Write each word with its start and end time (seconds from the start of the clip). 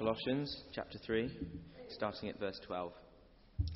Colossians 0.00 0.64
chapter 0.74 0.96
3, 0.96 1.30
starting 1.90 2.30
at 2.30 2.40
verse 2.40 2.58
12. 2.66 2.90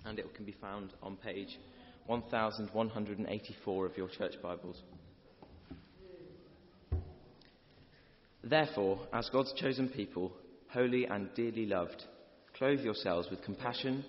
And 0.06 0.18
it 0.18 0.34
can 0.34 0.46
be 0.46 0.56
found 0.58 0.94
on 1.02 1.16
page 1.16 1.58
1184 2.06 3.86
of 3.86 3.96
your 3.98 4.08
church 4.08 4.32
Bibles. 4.42 4.80
Therefore, 8.42 9.00
as 9.12 9.29
God's 9.29 9.52
chosen 9.60 9.90
people, 9.90 10.32
holy 10.72 11.04
and 11.04 11.29
dearly 11.34 11.66
loved, 11.66 12.02
clothe 12.56 12.81
yourselves 12.81 13.29
with 13.31 13.45
compassion, 13.45 14.03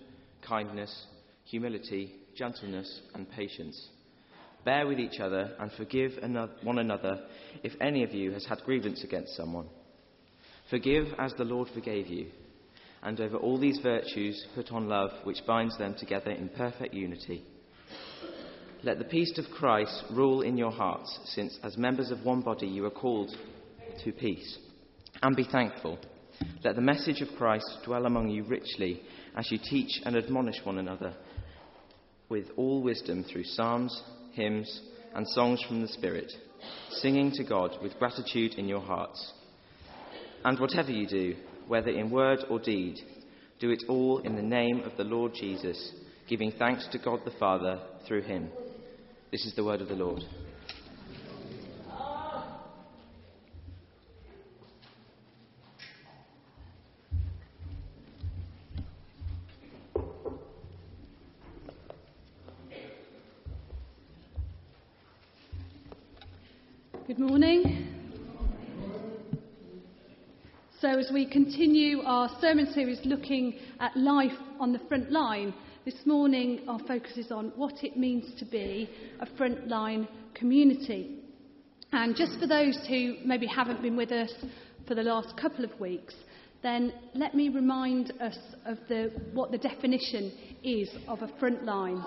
kindness, 0.48 1.08
humility, 1.44 2.14
gentleness, 2.34 3.02
and 3.14 3.30
patience. 3.30 3.90
Bear 4.64 4.88
with 4.88 5.00
each 5.00 5.20
other 5.20 5.54
and 5.60 5.70
forgive 5.74 6.14
one 6.64 6.80
another 6.80 7.26
if 7.62 7.74
any 7.82 8.06
of 8.06 8.14
you 8.14 8.32
has 8.32 8.46
had 8.46 8.64
grievance 8.64 9.04
against 9.04 9.36
someone. 9.36 9.68
Forgive 10.70 11.08
as 11.20 11.34
the 11.34 11.44
Lord 11.44 11.70
forgave 11.74 12.08
you. 12.08 12.28
And 13.04 13.20
over 13.20 13.38
all 13.38 13.60
these 13.60 13.80
virtues, 13.84 14.46
put 14.56 14.72
on 14.72 14.88
love, 14.88 15.12
which 15.24 15.46
binds 15.46 15.78
them 15.78 15.96
together 15.98 16.32
in 16.32 16.50
perfect 16.50 16.94
unity. 16.94 17.44
Let 18.84 18.98
the 18.98 19.06
peace 19.06 19.38
of 19.38 19.46
Christ 19.56 20.06
rule 20.12 20.42
in 20.42 20.58
your 20.58 20.72
hearts, 20.72 21.20
since 21.26 21.58
as 21.64 21.78
members 21.78 22.12
of 22.12 22.24
one 22.24 22.42
body 22.42 22.68
you 22.68 22.86
are 22.86 22.92
called 22.92 23.36
to 24.04 24.12
peace. 24.12 24.58
And 25.22 25.36
be 25.36 25.48
thankful. 25.52 26.00
Let 26.64 26.76
the 26.76 26.82
message 26.82 27.22
of 27.22 27.36
Christ 27.38 27.66
dwell 27.86 28.06
among 28.06 28.30
you 28.30 28.44
richly 28.44 29.02
as 29.36 29.52
you 29.52 29.58
teach 29.58 30.02
and 30.04 30.16
admonish 30.16 30.64
one 30.64 30.78
another 30.78 31.14
with 32.30 32.46
all 32.58 32.82
wisdom 32.82 33.24
through 33.24 33.44
psalms, 33.44 34.04
hymns, 34.34 34.82
and 35.14 35.28
songs 35.30 35.64
from 35.68 35.82
the 35.82 35.88
Spirit, 35.88 36.32
singing 36.90 37.32
to 37.32 37.44
God 37.44 37.78
with 37.82 37.98
gratitude 38.00 38.56
in 38.56 38.68
your 38.68 38.82
hearts. 38.82 39.34
And 40.46 40.60
whatever 40.60 40.92
you 40.92 41.08
do, 41.08 41.36
whether 41.68 41.90
in 41.90 42.12
word 42.12 42.46
or 42.52 42.60
deed, 42.60 43.00
do 43.60 43.72
it 43.72 43.82
all 43.90 44.20
in 44.20 44.36
the 44.36 44.44
name 44.44 44.82
of 44.82 44.96
the 44.96 45.04
Lord 45.04 45.34
Jesus, 45.34 45.92
giving 46.30 46.52
thanks 46.52 46.88
to 46.92 47.00
God 47.00 47.22
the 47.26 47.32
Father 47.40 47.82
through 48.08 48.22
him. 48.22 48.52
This 49.32 49.44
is 49.44 49.56
the 49.56 49.64
word 49.64 49.82
of 49.82 49.88
the 49.88 49.96
Lord. 49.96 50.22
Good 67.08 67.18
morning. 67.18 67.95
So, 70.86 71.00
as 71.00 71.10
we 71.12 71.26
continue 71.26 72.02
our 72.02 72.30
sermon 72.40 72.72
series 72.72 73.00
looking 73.06 73.56
at 73.80 73.98
life 73.98 74.38
on 74.60 74.72
the 74.72 74.78
front 74.88 75.12
line, 75.12 75.52
this 75.84 75.96
morning 76.06 76.60
our 76.68 76.78
focus 76.78 77.14
is 77.18 77.32
on 77.32 77.52
what 77.56 77.84
it 77.84 77.98
means 77.98 78.38
to 78.38 78.46
be 78.46 78.88
a 79.20 79.26
frontline 79.26 80.08
community. 80.36 81.24
And 81.92 82.16
just 82.16 82.40
for 82.40 82.46
those 82.46 82.78
who 82.88 83.16
maybe 83.26 83.48
haven't 83.48 83.82
been 83.82 83.98
with 83.98 84.12
us 84.12 84.32
for 84.88 84.94
the 84.94 85.02
last 85.02 85.36
couple 85.42 85.66
of 85.66 85.72
weeks, 85.80 86.14
then 86.62 86.94
let 87.16 87.34
me 87.34 87.50
remind 87.50 88.14
us 88.22 88.38
of 88.68 88.78
the, 88.88 89.12
what 89.34 89.50
the 89.50 89.58
definition 89.58 90.32
is 90.64 90.88
of 91.08 91.24
a 91.24 91.40
front 91.40 91.66
line. 91.66 92.06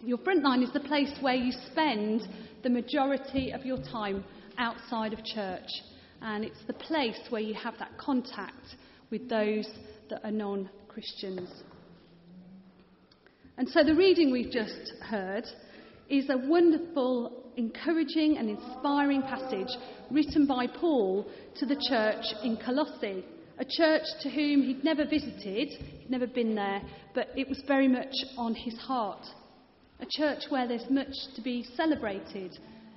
Your 0.00 0.18
front 0.18 0.42
line 0.42 0.64
is 0.64 0.72
the 0.72 0.80
place 0.80 1.12
where 1.20 1.36
you 1.36 1.52
spend 1.70 2.22
the 2.64 2.70
majority 2.70 3.52
of 3.52 3.64
your 3.64 3.78
time 3.92 4.24
outside 4.58 5.12
of 5.12 5.24
church 5.24 5.68
and 6.22 6.44
it's 6.44 6.62
the 6.66 6.72
place 6.72 7.18
where 7.30 7.40
you 7.40 7.54
have 7.54 7.74
that 7.78 7.96
contact 7.98 8.76
with 9.10 9.28
those 9.28 9.68
that 10.10 10.24
are 10.24 10.30
non 10.30 10.68
Christians. 10.88 11.50
And 13.56 13.68
so 13.68 13.82
the 13.82 13.94
reading 13.94 14.30
we've 14.30 14.50
just 14.50 14.92
heard 15.00 15.44
is 16.08 16.28
a 16.30 16.38
wonderful, 16.38 17.44
encouraging, 17.56 18.38
and 18.38 18.48
inspiring 18.48 19.22
passage 19.22 19.68
written 20.10 20.46
by 20.46 20.66
Paul 20.66 21.26
to 21.56 21.66
the 21.66 21.76
church 21.88 22.24
in 22.42 22.56
Colossae, 22.64 23.24
a 23.58 23.64
church 23.64 24.04
to 24.22 24.30
whom 24.30 24.62
he'd 24.62 24.84
never 24.84 25.04
visited, 25.04 25.68
he'd 25.68 26.10
never 26.10 26.26
been 26.26 26.54
there, 26.54 26.80
but 27.14 27.28
it 27.36 27.48
was 27.48 27.60
very 27.66 27.88
much 27.88 28.14
on 28.36 28.54
his 28.54 28.76
heart. 28.78 29.26
A 30.00 30.06
church 30.08 30.44
where 30.48 30.68
there's 30.68 30.88
much 30.88 31.12
to 31.34 31.42
be 31.42 31.66
celebrated, 31.76 32.56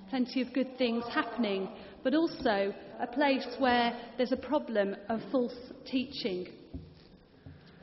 plenty 0.09 0.41
of 0.41 0.53
good 0.53 0.78
things 0.78 1.03
happening, 1.12 1.68
but 2.03 2.13
also 2.13 2.73
a 3.00 3.07
place 3.07 3.45
where 3.59 3.97
there's 4.17 4.31
a 4.31 4.38
problem 4.38 4.95
of 5.09 5.19
false 5.31 5.56
teaching. 5.89 6.47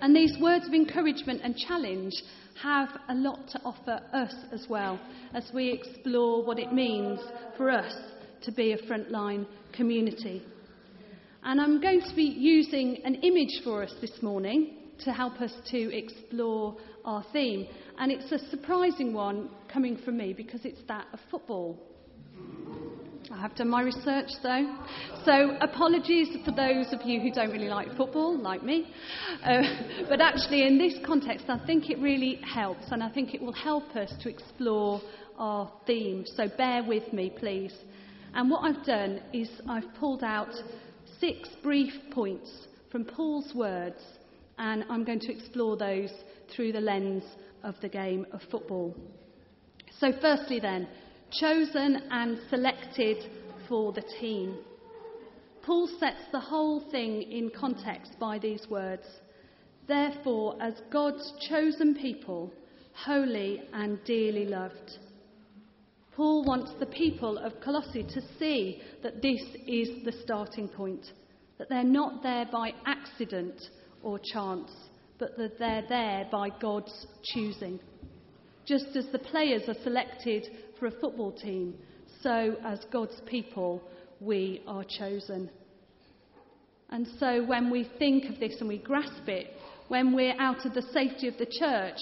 And 0.01 0.15
these 0.15 0.37
words 0.41 0.67
of 0.67 0.75
encouragement 0.75 1.41
and 1.43 1.56
challenge 1.56 2.15
have 2.62 2.89
a 3.09 3.15
lot 3.15 3.49
to 3.49 3.61
offer 3.65 4.01
us 4.12 4.34
as 4.53 4.67
well 4.69 4.99
as 5.34 5.51
we 5.55 5.71
explore 5.71 6.45
what 6.45 6.59
it 6.59 6.73
means 6.73 7.21
for 7.56 7.71
us 7.71 7.95
to 8.43 8.53
be 8.53 8.73
a 8.73 8.79
frontline 8.79 9.47
community. 9.73 10.43
And 11.43 11.61
I'm 11.61 11.81
going 11.81 12.00
to 12.00 12.15
be 12.15 12.25
using 12.25 12.99
an 13.05 13.17
image 13.17 13.62
for 13.65 13.83
us 13.83 13.93
this 14.00 14.23
morning 14.23 14.75
to 15.05 15.12
help 15.12 15.41
us 15.41 15.53
to 15.71 15.97
explore 15.97 16.77
our 17.05 17.25
theme. 17.33 17.67
And 17.99 18.11
it's 18.11 18.31
a 18.33 18.39
surprising 18.50 19.12
one 19.12 19.50
coming 19.73 19.97
from 20.05 20.17
me 20.17 20.33
because 20.33 20.65
it's 20.65 20.83
that 20.89 21.06
of 21.12 21.21
football. 21.31 21.79
I 23.31 23.39
have 23.43 23.55
done 23.55 23.69
my 23.69 23.83
research 23.83 24.31
though. 24.43 24.75
So, 25.25 25.56
apologies 25.61 26.28
for 26.47 26.50
those 26.50 26.87
of 26.93 27.03
you 27.05 27.21
who 27.21 27.31
don't 27.31 27.50
really 27.50 27.69
like 27.69 27.94
football, 27.94 28.39
like 28.39 28.62
me. 28.62 28.91
Uh, 29.44 29.62
but 30.09 30.21
actually, 30.22 30.66
in 30.66 30.78
this 30.78 30.94
context, 31.05 31.47
I 31.49 31.59
think 31.67 31.91
it 31.91 31.99
really 31.99 32.37
helps, 32.37 32.84
and 32.91 33.03
I 33.03 33.11
think 33.11 33.34
it 33.34 33.43
will 33.43 33.53
help 33.53 33.94
us 33.97 34.12
to 34.22 34.31
explore 34.31 35.03
our 35.37 35.71
theme. 35.87 36.25
So, 36.37 36.49
bear 36.56 36.83
with 36.83 37.12
me, 37.12 37.31
please. 37.37 37.75
And 38.34 38.50
what 38.50 38.61
I've 38.61 38.84
done 38.87 39.21
is 39.34 39.50
I've 39.69 39.93
pulled 40.00 40.25
out 40.25 40.55
six 41.21 41.50
brief 41.62 41.93
points 42.12 42.50
from 42.91 43.05
Paul's 43.05 43.55
words, 43.55 44.03
and 44.56 44.84
I'm 44.88 45.05
going 45.05 45.21
to 45.21 45.33
explore 45.33 45.77
those 45.77 46.11
through 46.55 46.72
the 46.72 46.81
lens 46.81 47.25
of 47.62 47.75
the 47.83 47.88
game 47.91 48.27
of 48.33 48.41
football. 48.50 48.97
So, 50.00 50.12
firstly, 50.19 50.61
then, 50.61 50.88
chosen 51.31 52.03
and 52.11 52.39
selected 52.50 53.19
for 53.69 53.93
the 53.93 54.05
team. 54.21 54.59
Paul 55.62 55.89
sets 56.00 56.22
the 56.33 56.41
whole 56.41 56.81
thing 56.91 57.22
in 57.22 57.50
context 57.50 58.12
by 58.19 58.39
these 58.39 58.66
words. 58.71 59.05
Therefore, 59.87 60.56
as 60.61 60.75
God's 60.91 61.33
chosen 61.49 61.94
people, 61.94 62.53
holy 62.94 63.62
and 63.72 63.99
dearly 64.05 64.47
loved. 64.47 64.99
Paul 66.17 66.44
wants 66.44 66.72
the 66.81 66.87
people 66.87 67.38
of 67.38 67.61
Colossae 67.61 68.03
to 68.03 68.22
see 68.38 68.83
that 69.03 69.22
this 69.22 69.41
is 69.67 70.05
the 70.05 70.15
starting 70.22 70.69
point, 70.69 71.06
that 71.59 71.69
they're 71.69 71.84
not 71.84 72.22
there 72.22 72.47
by 72.50 72.72
accident 72.87 73.61
or 74.03 74.19
chance, 74.33 74.71
but 75.19 75.37
that 75.37 75.59
they're 75.59 75.87
there 75.88 76.27
by 76.31 76.49
God's 76.61 77.06
choosing. 77.33 77.78
Just 78.67 78.97
as 78.97 79.06
the 79.12 79.19
players 79.19 79.62
are 79.69 79.83
selected 79.83 80.47
for 80.78 80.87
a 80.87 80.91
football 80.91 81.33
team, 81.33 81.75
so 82.22 82.56
as 82.65 82.81
God's 82.93 83.21
people, 83.27 83.83
we 84.21 84.62
are 84.66 84.84
chosen. 84.84 85.50
And 86.91 87.06
so 87.19 87.44
when 87.44 87.71
we 87.71 87.91
think 87.99 88.31
of 88.31 88.41
this 88.41 88.56
and 88.61 88.69
we 88.69 88.78
grasp 88.78 89.28
it, 89.28 89.53
when 89.88 90.15
we're 90.15 90.38
out 90.38 90.65
of 90.67 90.75
the 90.75 90.83
safety 90.93 91.28
of 91.28 91.38
the 91.38 91.47
church 91.47 91.99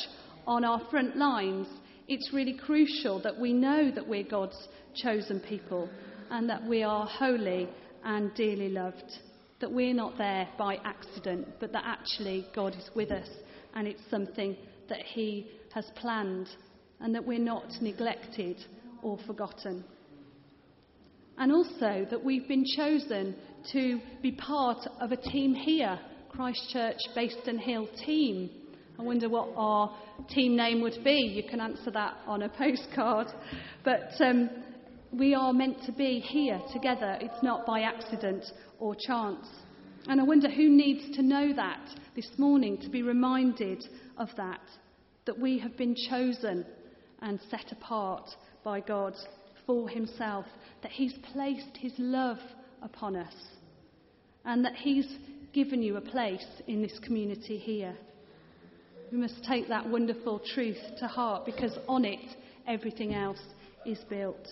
on 0.47 0.65
our 0.65 0.81
front 0.91 1.17
lines, 1.17 1.67
it's 2.09 2.33
really 2.33 2.55
crucial 2.57 3.21
that 3.23 3.39
we 3.39 3.53
know 3.53 3.91
that 3.91 4.07
we're 4.07 4.25
God's 4.25 4.69
chosen 4.95 5.41
people 5.41 5.89
and 6.31 6.49
that 6.49 6.65
we 6.65 6.83
are 6.83 7.07
holy 7.07 7.69
and 8.05 8.33
dearly 8.35 8.69
loved. 8.69 9.13
That 9.61 9.73
we're 9.73 9.95
not 9.95 10.19
there 10.19 10.49
by 10.59 10.77
accident, 10.85 11.49
but 11.61 11.73
that 11.73 11.85
actually 11.85 12.47
God 12.55 12.75
is 12.77 12.91
with 12.95 13.11
us 13.11 13.29
and 13.75 13.89
it's 13.89 14.03
something 14.11 14.57
that 14.89 15.01
He 15.01 15.51
has 15.75 15.85
planned 15.97 16.49
and 17.01 17.15
that 17.15 17.27
we're 17.27 17.39
not 17.39 17.71
neglected 17.81 18.57
or 19.03 19.19
forgotten. 19.27 19.85
And 21.39 21.53
also 21.53 22.07
that 22.11 22.25
we've 22.25 22.49
been 22.49 22.65
chosen 22.65 23.37
to 23.73 24.01
be 24.23 24.33
part 24.33 24.79
of 25.01 25.13
a 25.13 25.17
team 25.17 25.55
here, 25.55 25.99
Christchurch 26.31 26.99
Bayston 27.15 27.59
Hill 27.59 27.89
team. 28.05 28.51
I 28.99 29.03
wonder 29.03 29.29
what 29.29 29.51
our 29.57 29.95
team 30.31 30.57
name 30.57 30.81
would 30.81 31.05
be. 31.05 31.33
You 31.35 31.49
can 31.49 31.61
answer 31.61 31.91
that 31.91 32.17
on 32.27 32.43
a 32.43 32.49
postcard. 32.59 33.27
But 33.85 34.13
um, 34.21 34.49
we 35.13 35.35
are 35.35 35.53
meant 35.53 35.83
to 35.85 35.93
be 35.93 36.21
here 36.21 36.61
together. 36.73 37.19
It's 37.21 37.43
not 37.43 37.67
by 37.67 37.83
accident 37.83 38.45
or 38.79 38.95
chance. 38.95 39.47
And 40.09 40.21
I 40.21 40.25
wonder 40.25 40.49
who 40.49 40.71
needs 40.71 41.17
to 41.17 41.23
know 41.23 41.53
that 41.55 41.81
this 42.15 42.31
morning 42.39 42.79
to 42.79 42.89
be 42.89 43.03
reminded 43.03 43.85
of 44.17 44.29
that, 44.37 44.61
that 45.27 45.39
we 45.39 45.59
have 45.59 45.77
been 45.77 45.97
chosen 46.09 46.65
and 47.23 47.41
set 47.51 47.73
apart 47.73 48.29
by 48.65 48.81
God 48.81 49.15
for 49.67 49.89
himself, 49.89 50.47
that 50.83 50.93
he's 50.93 51.15
placed 51.33 51.77
his 51.79 51.93
love 51.99 52.39
upon 52.83 53.17
us, 53.17 53.35
and 54.45 54.65
that 54.65 54.75
he's 54.75 55.07
given 55.53 55.83
you 55.83 55.97
a 55.97 56.01
place 56.01 56.47
in 56.67 56.83
this 56.83 56.99
community 57.03 57.59
here. 57.59 57.97
We 59.11 59.19
must 59.19 59.43
take 59.45 59.69
that 59.69 59.89
wonderful 59.89 60.41
truth 60.55 60.79
to 60.99 61.07
heart 61.07 61.47
because 61.47 61.77
on 61.89 62.05
it, 62.05 62.37
everything 62.67 63.15
else 63.15 63.41
is 63.85 63.99
built. 64.11 64.49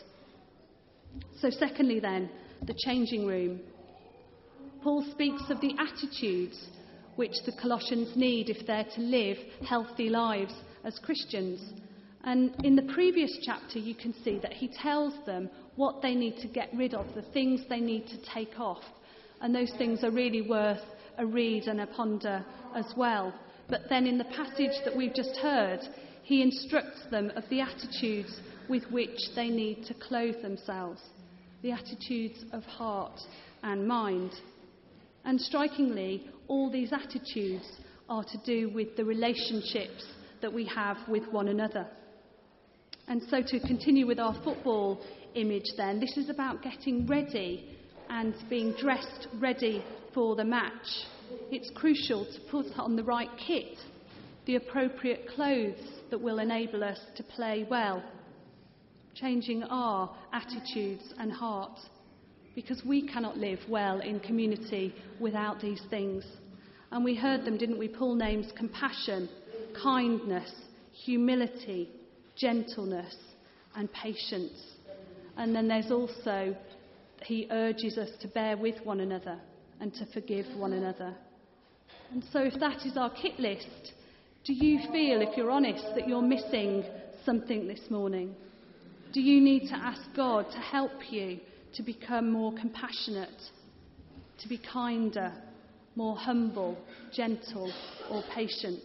So, 1.40 1.50
secondly, 1.50 2.00
then, 2.00 2.30
the 2.62 2.74
changing 2.86 3.26
room. 3.26 3.60
Paul 4.82 5.04
speaks 5.12 5.42
of 5.50 5.60
the 5.60 5.74
attitudes 5.78 6.58
which 7.16 7.32
the 7.46 7.52
Colossians 7.60 8.16
need 8.16 8.50
if 8.50 8.66
they're 8.66 8.86
to 8.94 9.00
live 9.00 9.36
healthy 9.68 10.08
lives 10.08 10.52
as 10.84 10.98
Christians. 10.98 11.60
And 12.24 12.54
in 12.64 12.74
the 12.74 12.92
previous 12.94 13.36
chapter, 13.44 13.78
you 13.78 13.94
can 13.94 14.14
see 14.24 14.38
that 14.38 14.52
he 14.52 14.68
tells 14.68 15.14
them 15.26 15.50
what 15.76 16.00
they 16.00 16.14
need 16.14 16.38
to 16.38 16.48
get 16.48 16.70
rid 16.74 16.94
of, 16.94 17.06
the 17.14 17.22
things 17.32 17.60
they 17.68 17.80
need 17.80 18.06
to 18.06 18.16
take 18.32 18.58
off. 18.58 18.82
And 19.40 19.54
those 19.54 19.72
things 19.76 20.02
are 20.04 20.10
really 20.10 20.42
worth 20.42 20.80
a 21.18 21.26
read 21.26 21.64
and 21.64 21.80
a 21.80 21.86
ponder 21.86 22.44
as 22.74 22.86
well. 22.96 23.34
But 23.68 23.82
then 23.88 24.06
in 24.06 24.18
the 24.18 24.24
passage 24.24 24.72
that 24.84 24.96
we've 24.96 25.14
just 25.14 25.36
heard, 25.36 25.80
he 26.22 26.42
instructs 26.42 27.02
them 27.10 27.30
of 27.36 27.44
the 27.50 27.60
attitudes 27.60 28.40
with 28.68 28.84
which 28.90 29.18
they 29.36 29.48
need 29.48 29.84
to 29.86 29.94
clothe 29.94 30.40
themselves 30.40 31.00
the 31.64 31.72
attitudes 31.72 32.44
of 32.52 32.62
heart 32.64 33.18
and 33.62 33.88
mind. 33.88 34.30
And 35.24 35.40
strikingly, 35.40 36.28
all 36.46 36.70
these 36.70 36.92
attitudes 36.92 37.64
are 38.06 38.22
to 38.22 38.38
do 38.44 38.68
with 38.68 38.96
the 38.98 39.04
relationships 39.04 40.04
that 40.42 40.52
we 40.52 40.66
have 40.66 40.98
with 41.08 41.26
one 41.32 41.48
another. 41.48 41.86
And 43.06 43.22
so, 43.28 43.42
to 43.42 43.60
continue 43.60 44.06
with 44.06 44.18
our 44.18 44.34
football 44.42 45.00
image, 45.34 45.66
then, 45.76 46.00
this 46.00 46.16
is 46.16 46.30
about 46.30 46.62
getting 46.62 47.06
ready 47.06 47.76
and 48.08 48.34
being 48.48 48.74
dressed 48.80 49.28
ready 49.40 49.84
for 50.14 50.36
the 50.36 50.44
match. 50.44 50.86
It's 51.50 51.70
crucial 51.74 52.24
to 52.24 52.40
put 52.50 52.66
on 52.78 52.96
the 52.96 53.02
right 53.02 53.28
kit, 53.46 53.78
the 54.46 54.56
appropriate 54.56 55.28
clothes 55.34 55.80
that 56.10 56.20
will 56.20 56.38
enable 56.38 56.82
us 56.82 56.98
to 57.16 57.22
play 57.22 57.66
well, 57.68 58.02
changing 59.14 59.64
our 59.64 60.14
attitudes 60.32 61.12
and 61.18 61.30
heart, 61.30 61.78
because 62.54 62.82
we 62.86 63.06
cannot 63.06 63.36
live 63.36 63.58
well 63.68 64.00
in 64.00 64.20
community 64.20 64.94
without 65.20 65.60
these 65.60 65.82
things. 65.90 66.24
And 66.90 67.04
we 67.04 67.14
heard 67.14 67.44
them, 67.44 67.58
didn't 67.58 67.78
we? 67.78 67.88
Paul 67.88 68.14
names 68.14 68.46
compassion, 68.56 69.28
kindness, 69.82 70.50
humility, 70.92 71.90
gentleness, 72.36 73.14
and 73.76 73.92
patience. 73.92 74.60
And 75.36 75.54
then 75.54 75.68
there's 75.68 75.90
also, 75.90 76.56
he 77.22 77.48
urges 77.50 77.98
us 77.98 78.10
to 78.20 78.28
bear 78.28 78.56
with 78.56 78.76
one 78.84 79.00
another 79.00 79.38
and 79.80 79.92
to 79.94 80.06
forgive 80.06 80.46
one 80.56 80.72
another. 80.72 81.14
And 82.12 82.24
so, 82.32 82.40
if 82.40 82.54
that 82.60 82.86
is 82.86 82.96
our 82.96 83.10
kit 83.10 83.38
list, 83.40 83.92
do 84.44 84.52
you 84.52 84.78
feel, 84.92 85.22
if 85.22 85.36
you're 85.36 85.50
honest, 85.50 85.84
that 85.96 86.06
you're 86.06 86.22
missing 86.22 86.84
something 87.24 87.66
this 87.66 87.80
morning? 87.90 88.34
Do 89.12 89.20
you 89.20 89.40
need 89.40 89.68
to 89.68 89.74
ask 89.74 90.02
God 90.14 90.46
to 90.50 90.58
help 90.58 90.92
you 91.10 91.38
to 91.74 91.82
become 91.82 92.30
more 92.30 92.52
compassionate, 92.52 93.40
to 94.40 94.48
be 94.48 94.58
kinder, 94.58 95.32
more 95.96 96.16
humble, 96.16 96.76
gentle, 97.12 97.72
or 98.10 98.22
patient? 98.34 98.82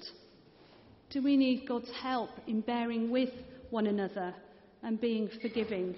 Do 1.10 1.24
we 1.24 1.38
need 1.38 1.68
God's 1.68 1.90
help 2.02 2.30
in 2.46 2.62
bearing 2.62 3.10
with 3.10 3.30
one 3.72 3.88
another 3.88 4.34
and 4.84 5.02
being 5.02 5.30
forgiving? 5.42 5.96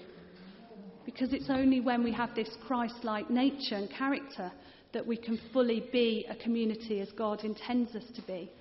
Because 1.05 1.33
it's 1.33 1.49
only 1.49 1.81
when 1.81 2.03
we 2.03 2.13
have 2.13 2.33
this 2.33 2.49
Christ 2.65 3.03
like 3.03 3.29
nature 3.29 3.75
and 3.75 3.89
character 3.89 4.51
that 4.93 5.05
we 5.05 5.17
can 5.17 5.39
fully 5.51 5.85
be 5.91 6.25
a 6.29 6.35
community 6.35 7.01
as 7.01 7.09
God 7.17 7.43
intends 7.43 7.95
us 7.95 8.03
to 8.15 8.21
be. 8.21 8.51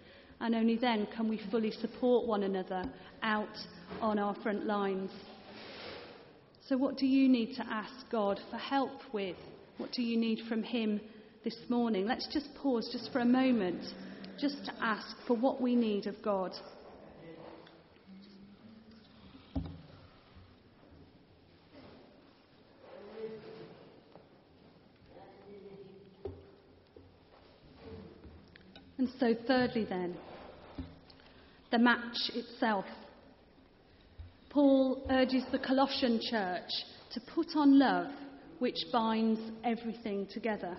And 0.40 0.54
only 0.54 0.76
then 0.76 1.06
can 1.14 1.28
we 1.28 1.40
fully 1.50 1.70
support 1.70 2.26
one 2.26 2.42
another 2.42 2.84
out 3.22 3.56
on 4.00 4.18
our 4.18 4.34
front 4.42 4.66
lines. 4.66 5.10
So, 6.68 6.76
what 6.76 6.96
do 6.96 7.06
you 7.06 7.28
need 7.28 7.54
to 7.56 7.66
ask 7.66 7.92
God 8.10 8.40
for 8.50 8.56
help 8.56 9.12
with? 9.12 9.36
What 9.76 9.92
do 9.92 10.02
you 10.02 10.16
need 10.16 10.40
from 10.48 10.62
Him 10.62 11.00
this 11.44 11.56
morning? 11.68 12.06
Let's 12.06 12.28
just 12.32 12.48
pause 12.54 12.88
just 12.92 13.12
for 13.12 13.20
a 13.20 13.24
moment, 13.24 13.82
just 14.40 14.64
to 14.64 14.72
ask 14.80 15.16
for 15.26 15.36
what 15.36 15.60
we 15.60 15.76
need 15.76 16.06
of 16.06 16.14
God. 16.22 16.52
And 28.98 29.08
so, 29.18 29.34
thirdly, 29.46 29.86
then, 29.88 30.14
the 31.70 31.78
match 31.78 32.16
itself. 32.34 32.84
Paul 34.50 35.06
urges 35.08 35.44
the 35.52 35.58
Colossian 35.58 36.20
church 36.30 36.68
to 37.14 37.20
put 37.34 37.46
on 37.56 37.78
love, 37.78 38.08
which 38.58 38.76
binds 38.92 39.40
everything 39.64 40.26
together. 40.30 40.76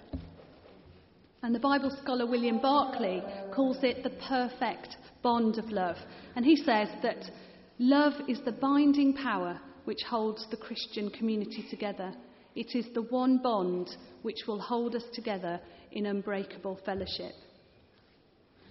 And 1.44 1.56
the 1.56 1.60
Bible 1.60 1.96
scholar 2.02 2.28
William 2.28 2.60
Barclay 2.60 3.22
calls 3.54 3.78
it 3.82 4.04
the 4.04 4.12
perfect 4.28 4.98
bond 5.24 5.58
of 5.58 5.66
love. 5.72 5.96
And 6.36 6.46
he 6.46 6.56
says 6.56 6.88
that 7.02 7.18
love 7.80 8.14
is 8.28 8.40
the 8.46 8.52
binding 8.52 9.14
power 9.14 9.60
which 9.86 10.04
holds 10.08 10.46
the 10.52 10.58
Christian 10.58 11.10
community 11.10 11.66
together. 11.70 12.14
It 12.56 12.76
is 12.76 12.86
the 12.94 13.02
one 13.04 13.40
bond 13.40 13.90
which 14.22 14.38
will 14.48 14.60
hold 14.60 14.96
us 14.96 15.04
together 15.14 15.60
in 15.92 16.06
unbreakable 16.06 16.80
fellowship. 16.86 17.34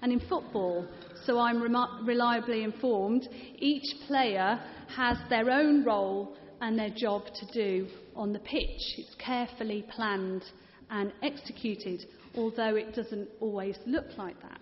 And 0.03 0.13
in 0.13 0.21
football, 0.21 0.87
so 1.27 1.39
I'm 1.39 1.61
reliably 1.61 2.63
informed, 2.63 3.29
each 3.59 4.07
player 4.07 4.61
has 4.97 5.19
their 5.29 5.51
own 5.51 5.85
role 5.85 6.37
and 6.61 6.79
their 6.79 6.91
job 6.97 7.25
to 7.27 7.47
do 7.53 7.89
on 8.15 8.33
the 8.33 8.39
pitch. 8.39 8.81
It's 8.97 9.15
carefully 9.19 9.85
planned 9.95 10.45
and 10.91 11.13
executed, 11.23 12.07
although 12.37 12.77
it 12.77 12.95
doesn't 12.95 13.29
always 13.41 13.77
look 13.87 14.07
like 14.17 14.41
that. 14.43 14.61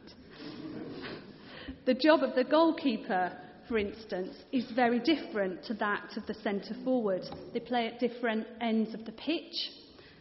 the 1.87 1.95
job 1.95 2.23
of 2.23 2.35
the 2.35 2.45
goalkeeper, 2.45 3.33
for 3.69 3.79
instance, 3.79 4.35
is 4.53 4.71
very 4.75 4.99
different 5.01 5.65
to 5.65 5.75
that 5.75 6.17
of 6.17 6.27
the 6.27 6.35
centre 6.35 6.77
forward. 6.85 7.23
They 7.53 7.61
play 7.61 7.87
at 7.87 8.01
different 8.01 8.47
ends 8.61 8.95
of 8.95 9.05
the 9.05 9.13
pitch, 9.13 9.71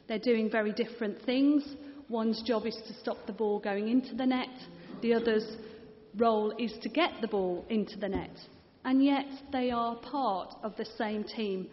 they're 0.08 0.20
doing 0.20 0.50
very 0.50 0.72
different 0.72 1.22
things. 1.26 1.64
One's 2.10 2.42
job 2.44 2.66
is 2.66 2.78
to 2.88 2.94
stop 2.94 3.18
the 3.28 3.34
ball 3.34 3.60
going 3.60 3.90
into 3.90 4.16
the 4.16 4.26
net, 4.26 4.48
the 5.02 5.14
other's 5.14 5.58
role 6.16 6.54
is 6.58 6.74
to 6.82 6.90
get 6.90 7.12
the 7.22 7.28
ball 7.28 7.66
into 7.70 7.98
the 7.98 8.08
net. 8.08 8.32
And 8.86 9.04
yet 9.04 9.26
they 9.52 9.70
are 9.70 9.96
part 9.98 10.56
of 10.64 10.76
the 10.78 10.88
same 10.98 11.26
team. 11.26 11.68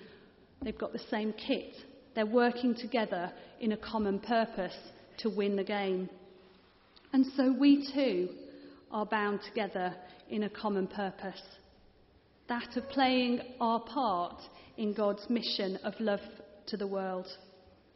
They've 0.63 0.77
got 0.77 0.93
the 0.93 1.03
same 1.11 1.33
kit. 1.33 1.75
They're 2.15 2.27
working 2.27 2.75
together 2.75 3.33
in 3.61 3.73
a 3.73 3.77
common 3.77 4.19
purpose 4.19 4.77
to 5.19 5.31
win 5.31 5.57
the 5.57 5.65
game. 5.65 6.09
And 7.13 7.27
so 7.37 7.53
we 7.53 7.89
too 7.93 8.29
are 8.91 9.07
bound 9.07 9.41
together 9.47 9.95
in 10.29 10.45
a 10.45 10.51
common 10.51 10.87
purpose 10.87 11.43
that 12.49 12.77
of 12.77 12.89
playing 12.91 13.41
our 13.61 13.81
part 13.81 14.41
in 14.77 14.93
God's 14.93 15.25
mission 15.29 15.79
of 15.85 15.95
love 15.99 16.21
to 16.67 16.77
the 16.77 16.87
world. 16.87 17.27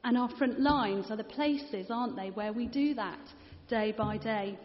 And 0.04 0.16
our 0.16 0.30
front 0.38 0.60
lines 0.60 1.10
are 1.10 1.16
the 1.16 1.24
places, 1.24 1.88
aren't 1.90 2.16
they, 2.16 2.30
where 2.30 2.52
we 2.52 2.66
do 2.66 2.94
that 2.94 3.20
day 3.68 3.92
by 3.96 4.16
day. 4.16 4.58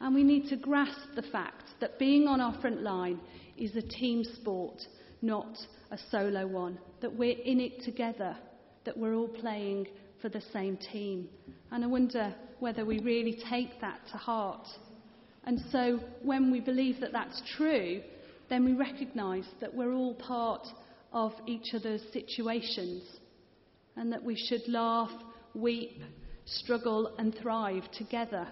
And 0.00 0.14
we 0.14 0.22
need 0.22 0.48
to 0.48 0.56
grasp 0.56 1.14
the 1.14 1.22
fact 1.22 1.64
that 1.80 1.98
being 1.98 2.26
on 2.26 2.40
our 2.40 2.58
front 2.60 2.82
line 2.82 3.20
is 3.56 3.74
a 3.76 3.82
team 3.82 4.24
sport, 4.24 4.80
not 5.20 5.56
a 5.90 5.98
solo 6.10 6.46
one, 6.46 6.78
that 7.00 7.14
we're 7.14 7.38
in 7.38 7.60
it 7.60 7.82
together, 7.84 8.36
that 8.84 8.96
we're 8.96 9.14
all 9.14 9.28
playing 9.28 9.86
for 10.24 10.30
the 10.30 10.40
same 10.54 10.78
team. 10.78 11.28
And 11.70 11.84
I 11.84 11.86
wonder 11.86 12.34
whether 12.58 12.86
we 12.86 12.98
really 13.00 13.38
take 13.50 13.78
that 13.82 14.00
to 14.10 14.16
heart. 14.16 14.66
And 15.44 15.60
so 15.70 16.00
when 16.22 16.50
we 16.50 16.60
believe 16.60 16.98
that 17.02 17.12
that's 17.12 17.42
true, 17.58 18.00
then 18.48 18.64
we 18.64 18.72
recognise 18.72 19.44
that 19.60 19.74
we're 19.74 19.92
all 19.92 20.14
part 20.14 20.66
of 21.12 21.32
each 21.46 21.74
other's 21.74 22.00
situations 22.10 23.02
and 23.96 24.10
that 24.14 24.24
we 24.24 24.34
should 24.34 24.66
laugh, 24.66 25.10
weep, 25.54 26.00
struggle, 26.46 27.14
and 27.18 27.36
thrive 27.42 27.82
together 27.92 28.48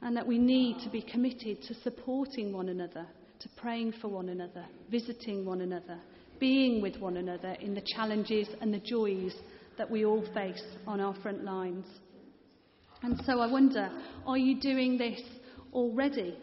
and 0.00 0.16
that 0.16 0.26
we 0.26 0.38
need 0.38 0.78
to 0.84 0.88
be 0.88 1.02
committed 1.02 1.60
to 1.64 1.74
supporting 1.82 2.50
one 2.50 2.70
another, 2.70 3.06
to 3.40 3.48
praying 3.58 3.92
for 4.00 4.08
one 4.08 4.30
another, 4.30 4.64
visiting 4.90 5.44
one 5.44 5.60
another, 5.60 5.98
being 6.38 6.80
with 6.80 6.96
one 6.96 7.18
another 7.18 7.58
in 7.60 7.74
the 7.74 7.82
challenges 7.94 8.48
and 8.62 8.72
the 8.72 8.80
joys 8.80 9.34
that 9.78 9.90
we 9.90 10.04
all 10.04 10.24
face 10.34 10.62
on 10.86 11.00
our 11.00 11.14
front 11.22 11.44
lines. 11.44 11.86
And 13.02 13.20
so 13.24 13.40
I 13.40 13.46
wonder 13.46 13.90
are 14.26 14.38
you 14.38 14.60
doing 14.60 14.98
this 14.98 15.20
already? 15.72 16.36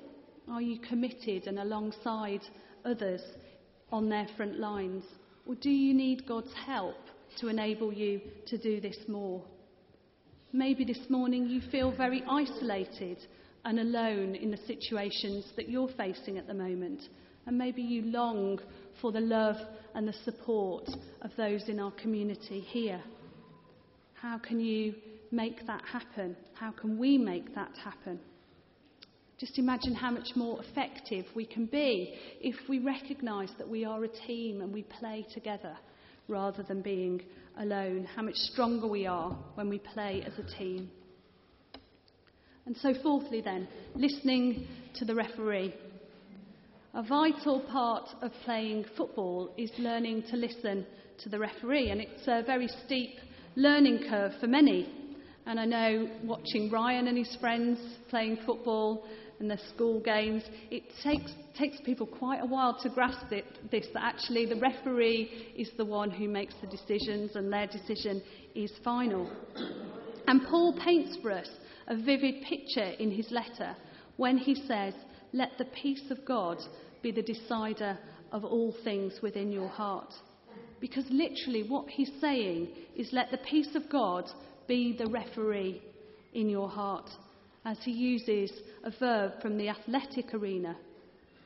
Are 0.49 0.61
you 0.61 0.79
committed 0.79 1.47
and 1.47 1.59
alongside 1.59 2.41
others 2.85 3.21
on 3.91 4.09
their 4.09 4.27
front 4.35 4.59
lines? 4.59 5.03
Or 5.45 5.55
do 5.55 5.69
you 5.69 5.93
need 5.93 6.27
God's 6.27 6.53
help 6.65 6.97
to 7.39 7.47
enable 7.47 7.93
you 7.93 8.21
to 8.47 8.57
do 8.57 8.81
this 8.81 8.97
more? 9.07 9.43
Maybe 10.53 10.85
this 10.85 11.09
morning 11.09 11.47
you 11.47 11.61
feel 11.69 11.95
very 11.95 12.23
isolated 12.29 13.17
and 13.65 13.79
alone 13.79 14.35
in 14.35 14.49
the 14.49 14.57
situations 14.65 15.45
that 15.57 15.69
you're 15.69 15.89
facing 15.97 16.37
at 16.37 16.47
the 16.47 16.53
moment. 16.53 17.01
And 17.45 17.57
maybe 17.57 17.81
you 17.81 18.03
long 18.03 18.59
for 19.01 19.11
the 19.11 19.19
love 19.19 19.57
and 19.93 20.07
the 20.07 20.15
support 20.23 20.89
of 21.21 21.31
those 21.37 21.67
in 21.67 21.79
our 21.79 21.91
community 21.91 22.61
here. 22.61 23.01
How 24.21 24.39
can 24.39 24.59
you 24.59 24.95
make 25.31 25.65
that 25.67 25.83
happen? 25.85 26.35
How 26.53 26.71
can 26.71 26.97
we 26.97 27.17
make 27.17 27.53
that 27.53 27.71
happen? 27.83 28.19
Just 29.39 29.59
imagine 29.59 29.93
how 29.93 30.09
much 30.09 30.29
more 30.35 30.59
effective 30.63 31.25
we 31.35 31.45
can 31.45 31.67
be 31.67 32.15
if 32.41 32.55
we 32.67 32.79
recognise 32.79 33.51
that 33.59 33.69
we 33.69 33.85
are 33.85 34.03
a 34.03 34.07
team 34.07 34.61
and 34.61 34.73
we 34.73 34.81
play 34.81 35.25
together 35.31 35.77
rather 36.27 36.63
than 36.63 36.81
being 36.81 37.21
alone. 37.59 38.07
How 38.15 38.23
much 38.23 38.35
stronger 38.35 38.87
we 38.87 39.05
are 39.05 39.37
when 39.53 39.69
we 39.69 39.77
play 39.77 40.23
as 40.25 40.33
a 40.39 40.57
team. 40.57 40.89
And 42.65 42.75
so, 42.77 42.93
fourthly, 43.03 43.41
then, 43.41 43.67
listening 43.95 44.67
to 44.95 45.05
the 45.05 45.13
referee. 45.13 45.75
A 46.95 47.03
vital 47.03 47.61
part 47.71 48.09
of 48.23 48.31
playing 48.43 48.85
football 48.97 49.53
is 49.57 49.71
learning 49.77 50.23
to 50.31 50.35
listen 50.35 50.87
to 51.19 51.29
the 51.29 51.37
referee, 51.37 51.91
and 51.91 52.01
it's 52.01 52.27
a 52.27 52.43
very 52.43 52.67
steep 52.85 53.19
learning 53.57 54.05
curve 54.07 54.31
for 54.39 54.47
many. 54.47 54.87
And 55.47 55.59
I 55.59 55.65
know 55.65 56.07
watching 56.23 56.69
Ryan 56.69 57.07
and 57.07 57.17
his 57.17 57.35
friends 57.41 57.79
playing 58.09 58.37
football 58.45 59.03
and 59.39 59.49
their 59.49 59.59
school 59.73 59.99
games, 59.99 60.43
it 60.69 60.83
takes, 61.03 61.31
takes 61.57 61.77
people 61.83 62.05
quite 62.05 62.43
a 62.43 62.45
while 62.45 62.77
to 62.83 62.89
grasp 62.89 63.31
it, 63.31 63.45
this 63.71 63.87
that 63.93 64.03
actually 64.03 64.45
the 64.45 64.59
referee 64.59 65.53
is 65.57 65.71
the 65.75 65.85
one 65.85 66.11
who 66.11 66.27
makes 66.27 66.53
the 66.61 66.67
decisions 66.67 67.35
and 67.35 67.51
their 67.51 67.65
decision 67.65 68.21
is 68.53 68.71
final. 68.83 69.29
And 70.27 70.41
Paul 70.47 70.79
paints 70.83 71.17
for 71.21 71.31
us 71.31 71.49
a 71.87 71.95
vivid 71.95 72.43
picture 72.43 72.91
in 72.99 73.09
his 73.09 73.31
letter 73.31 73.75
when 74.17 74.37
he 74.37 74.53
says, 74.67 74.93
Let 75.33 75.57
the 75.57 75.65
peace 75.65 76.11
of 76.11 76.25
God 76.25 76.57
be 77.01 77.11
the 77.11 77.23
decider 77.23 77.97
of 78.31 78.43
all 78.43 78.75
things 78.83 79.13
within 79.23 79.51
your 79.51 79.69
heart. 79.69 80.13
Because 80.79 81.05
literally, 81.09 81.63
what 81.67 81.87
he's 81.89 82.11
saying 82.21 82.69
is, 82.95 83.09
Let 83.11 83.31
the 83.31 83.37
peace 83.37 83.75
of 83.75 83.89
God 83.89 84.25
be 84.67 84.95
the 84.97 85.07
referee 85.07 85.81
in 86.33 86.49
your 86.49 86.69
heart 86.69 87.09
as 87.65 87.77
he 87.83 87.91
uses 87.91 88.51
a 88.83 88.91
verb 88.99 89.41
from 89.41 89.57
the 89.57 89.69
athletic 89.69 90.33
arena, 90.33 90.77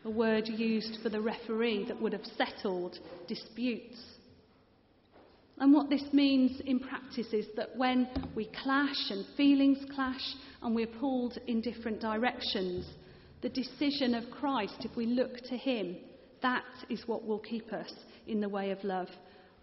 a 0.06 0.10
word 0.10 0.48
used 0.48 1.02
for 1.02 1.10
the 1.10 1.22
referee 1.22 1.86
that 1.88 2.00
would 2.02 2.14
have 2.14 2.26
settled 2.38 2.98
disputes. 3.28 3.98
And 5.60 5.74
what 5.74 5.90
this 5.90 6.04
means 6.12 6.60
in 6.66 6.80
practice 6.80 7.34
is 7.34 7.46
that 7.56 7.78
when 7.78 8.08
we 8.36 8.50
clash 8.64 9.10
and 9.10 9.26
feelings 9.38 9.78
clash 9.94 10.36
and 10.62 10.76
we're 10.76 10.88
pulled 10.88 11.38
in 11.48 11.62
different 11.62 12.02
directions, 12.02 12.86
the 13.42 13.50
decision 13.50 14.16
of 14.16 14.30
Christ, 14.32 14.78
if 14.80 14.96
we 14.96 15.06
look 15.06 15.38
to 15.50 15.58
Him, 15.58 15.98
that 16.42 16.64
is 16.90 17.04
what 17.08 17.26
will 17.26 17.40
keep 17.40 17.72
us 17.74 17.92
in 18.28 18.42
the 18.42 18.50
way 18.50 18.72
of 18.72 18.84
love. 18.84 19.08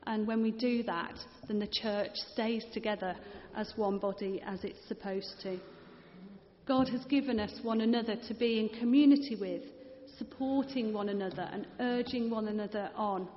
And 0.07 0.27
when 0.27 0.43
we 0.43 0.53
do 0.53 0.83
that, 0.85 1.15
then 1.47 1.59
the 1.59 1.69
church 1.71 2.13
stays 2.33 2.65
together 2.73 3.15
as 3.57 3.73
one 3.77 3.99
body 3.99 4.43
as 4.47 4.65
it's 4.65 4.87
supposed 4.89 5.35
to. 5.43 5.59
God 6.67 6.89
has 6.89 7.05
given 7.07 7.41
us 7.41 7.53
one 7.63 7.81
another 7.81 8.17
to 8.29 8.35
be 8.35 8.59
in 8.59 8.69
community 8.79 9.37
with, 9.41 9.63
supporting 10.19 10.93
one 10.93 11.09
another 11.09 11.49
and 11.53 11.67
urging 11.81 12.31
one 12.31 12.49
another 12.49 12.91
on. 12.95 13.29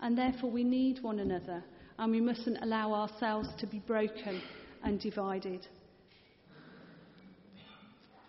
And 0.00 0.16
therefore, 0.16 0.50
we 0.50 0.64
need 0.64 1.02
one 1.02 1.20
another, 1.20 1.62
and 1.98 2.10
we 2.10 2.20
mustn't 2.20 2.58
allow 2.62 2.92
ourselves 2.92 3.48
to 3.58 3.66
be 3.66 3.78
broken 3.80 4.40
and 4.82 5.00
divided. 5.00 5.66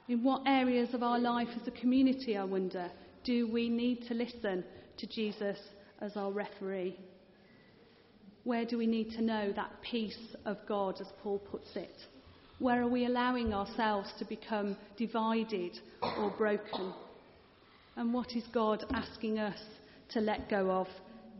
In 0.08 0.24
what 0.24 0.42
areas 0.46 0.94
of 0.94 1.04
our 1.04 1.20
life 1.20 1.48
as 1.60 1.68
a 1.68 1.80
community, 1.80 2.36
I 2.36 2.44
wonder, 2.44 2.92
do 3.24 3.52
we 3.52 3.70
need 3.70 4.08
to 4.08 4.14
listen 4.14 4.64
to 4.98 5.08
Jesus 5.08 5.58
as 6.02 6.18
our 6.18 6.32
referee? 6.32 6.98
Where 8.44 8.66
do 8.66 8.78
we 8.78 8.88
need 8.88 9.12
to 9.12 9.22
know 9.22 9.52
that 9.54 9.82
peace 9.82 10.18
of 10.46 10.58
God, 10.68 11.00
as 11.00 11.08
Paul 11.22 11.40
puts 11.40 11.76
it? 11.76 11.96
Where 12.60 12.82
are 12.82 12.88
we 12.88 13.06
allowing 13.06 13.54
ourselves 13.54 14.10
to 14.20 14.26
become 14.26 14.78
divided 14.98 15.80
or 16.02 16.34
broken? 16.38 16.94
And 17.96 18.14
what 18.14 18.36
is 18.36 18.44
God 18.54 18.86
asking 18.92 19.40
us 19.40 19.58
to 20.10 20.20
let 20.20 20.50
go 20.50 20.72
of 20.72 20.88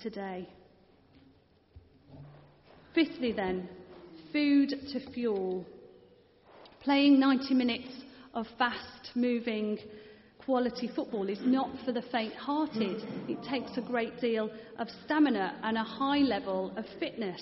today? 0.02 0.48
Fifthly, 2.94 3.32
then, 3.32 3.70
food 4.34 4.70
to 4.92 5.12
fuel. 5.12 5.66
Playing 6.84 7.20
90 7.20 7.54
minutes 7.54 7.90
of 8.34 8.46
fast 8.58 9.12
moving 9.16 9.78
quality 10.46 10.90
football 10.96 11.30
is 11.30 11.40
not 11.42 11.70
for 11.86 11.92
the 11.92 12.02
faint 12.12 12.34
hearted. 12.34 13.04
It 13.28 13.44
takes 13.50 13.78
a 13.78 13.82
great 13.82 14.20
deal 14.20 14.50
of 14.80 14.88
stamina 15.06 15.60
and 15.64 15.78
a 15.78 15.84
high 15.84 16.20
level 16.20 16.74
of 16.78 16.86
fitness. 17.00 17.42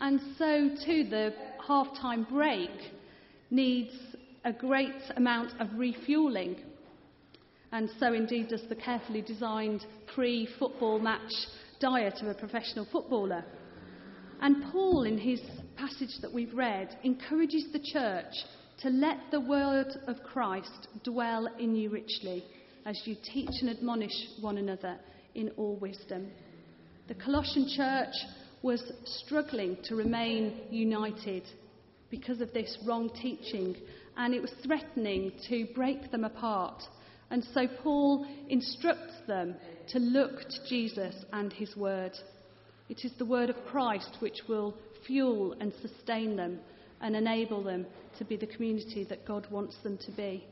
And 0.00 0.20
so, 0.36 0.70
too, 0.84 1.04
the 1.04 1.32
half 1.66 1.86
time 2.00 2.26
break 2.30 2.70
needs 3.50 3.94
a 4.44 4.52
great 4.52 5.02
amount 5.16 5.60
of 5.60 5.68
refueling. 5.76 6.56
And 7.70 7.88
so, 7.98 8.12
indeed, 8.12 8.48
does 8.48 8.62
the 8.68 8.74
carefully 8.74 9.22
designed 9.22 9.84
pre 10.14 10.48
football 10.58 10.98
match 10.98 11.30
diet 11.82 12.20
of 12.20 12.28
a 12.28 12.34
professional 12.34 12.86
footballer. 12.90 13.44
And 14.40 14.72
Paul, 14.72 15.04
in 15.04 15.18
his 15.18 15.40
passage 15.76 16.16
that 16.20 16.32
we've 16.32 16.54
read, 16.54 16.96
encourages 17.02 17.66
the 17.72 17.80
church 17.92 18.32
to 18.82 18.90
let 18.90 19.18
the 19.30 19.40
word 19.40 19.96
of 20.08 20.16
Christ 20.24 20.88
dwell 21.04 21.46
in 21.58 21.76
you 21.76 21.88
richly 21.88 22.44
as 22.84 23.00
you 23.04 23.14
teach 23.32 23.50
and 23.60 23.70
admonish 23.70 24.10
one 24.40 24.58
another 24.58 24.98
in 25.36 25.50
all 25.56 25.76
wisdom. 25.76 26.32
The 27.06 27.14
Colossian 27.14 27.68
church 27.76 28.14
was 28.60 28.82
struggling 29.04 29.76
to 29.84 29.94
remain 29.94 30.62
united 30.70 31.44
because 32.10 32.40
of 32.40 32.52
this 32.52 32.76
wrong 32.84 33.08
teaching, 33.10 33.76
and 34.16 34.34
it 34.34 34.42
was 34.42 34.52
threatening 34.66 35.30
to 35.48 35.66
break 35.74 36.10
them 36.10 36.24
apart. 36.24 36.82
And 37.30 37.44
so 37.54 37.68
Paul 37.82 38.26
instructs 38.48 39.14
them 39.28 39.54
to 39.90 39.98
look 40.00 40.40
to 40.40 40.68
Jesus 40.68 41.14
and 41.32 41.52
his 41.52 41.76
word. 41.76 42.12
It 42.88 43.04
is 43.04 43.12
the 43.16 43.24
word 43.24 43.48
of 43.48 43.64
Christ 43.66 44.16
which 44.18 44.40
will 44.48 44.74
fuel 45.06 45.54
and 45.60 45.72
sustain 45.80 46.36
them 46.36 46.58
and 47.02 47.16
enable 47.16 47.62
them 47.62 47.84
to 48.18 48.24
be 48.24 48.36
the 48.36 48.46
community 48.46 49.04
that 49.04 49.26
God 49.26 49.46
wants 49.50 49.76
them 49.82 49.98
to 50.06 50.12
be. 50.12 50.46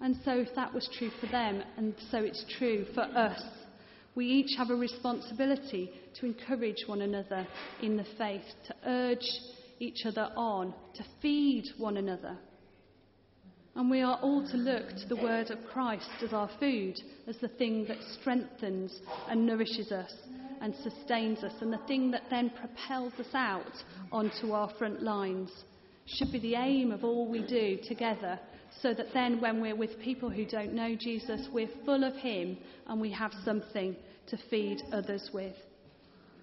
And 0.00 0.16
so, 0.24 0.32
if 0.32 0.54
that 0.54 0.74
was 0.74 0.88
true 0.98 1.10
for 1.20 1.26
them, 1.26 1.62
and 1.76 1.94
so 2.10 2.18
it's 2.18 2.44
true 2.58 2.84
for 2.94 3.02
us, 3.02 3.42
we 4.14 4.26
each 4.26 4.56
have 4.58 4.70
a 4.70 4.76
responsibility 4.76 5.90
to 6.20 6.26
encourage 6.26 6.84
one 6.86 7.00
another 7.00 7.46
in 7.82 7.96
the 7.96 8.06
faith, 8.18 8.44
to 8.68 8.74
urge 8.86 9.26
each 9.80 10.04
other 10.04 10.30
on, 10.36 10.74
to 10.94 11.04
feed 11.20 11.64
one 11.78 11.96
another. 11.96 12.36
And 13.74 13.90
we 13.90 14.02
are 14.02 14.18
all 14.22 14.46
to 14.48 14.56
look 14.56 14.88
to 14.88 15.08
the 15.08 15.16
word 15.16 15.50
of 15.50 15.58
Christ 15.72 16.08
as 16.22 16.32
our 16.32 16.50
food, 16.60 17.00
as 17.26 17.36
the 17.38 17.48
thing 17.48 17.86
that 17.88 17.98
strengthens 18.20 18.96
and 19.28 19.46
nourishes 19.46 19.90
us 19.90 20.12
and 20.64 20.74
sustains 20.76 21.44
us, 21.44 21.52
and 21.60 21.70
the 21.70 21.78
thing 21.86 22.10
that 22.10 22.22
then 22.30 22.50
propels 22.58 23.12
us 23.18 23.34
out 23.34 23.84
onto 24.10 24.52
our 24.52 24.70
front 24.78 25.02
lines. 25.02 25.50
Should 26.06 26.32
be 26.32 26.38
the 26.38 26.54
aim 26.54 26.90
of 26.90 27.04
all 27.04 27.30
we 27.30 27.46
do 27.46 27.78
together, 27.86 28.40
so 28.80 28.94
that 28.94 29.12
then 29.12 29.42
when 29.42 29.60
we're 29.60 29.76
with 29.76 30.00
people 30.00 30.30
who 30.30 30.46
don't 30.46 30.72
know 30.72 30.96
Jesus, 30.98 31.46
we're 31.52 31.68
full 31.84 32.02
of 32.02 32.14
Him 32.16 32.56
and 32.86 32.98
we 32.98 33.12
have 33.12 33.32
something 33.44 33.94
to 34.28 34.38
feed 34.48 34.80
others 34.90 35.28
with. 35.34 35.54